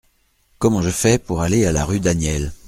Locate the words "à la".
1.67-1.85